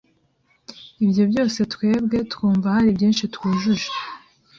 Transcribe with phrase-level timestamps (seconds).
[1.03, 3.87] “Ibyo byose twebwe twumva hari byinshi twujuje